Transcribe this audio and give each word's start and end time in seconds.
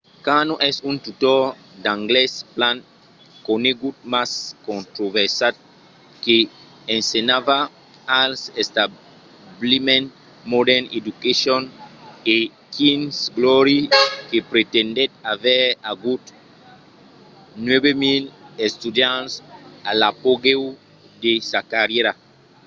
karno 0.27 0.55
es 0.69 0.77
un 0.89 0.95
tutor 1.05 1.43
d'anglés 1.83 2.33
plan 2.55 2.77
conegut 3.47 3.95
mas 4.13 4.31
controversat 4.67 5.55
que 6.23 6.37
ensenhava 6.97 7.59
als 8.21 8.39
establiments 8.63 10.11
modern 10.53 10.85
education 10.99 11.61
e 12.35 12.37
king's 12.75 13.17
glory 13.37 13.81
que 14.29 14.37
pretendèt 14.51 15.11
aver 15.33 15.65
agut 15.93 16.23
9 17.69 17.89
000 18.05 18.25
estudiants 18.67 19.31
a 19.89 19.91
l'apogèu 19.99 20.61
de 21.23 21.33
sa 21.49 21.59
carrièra 21.73 22.13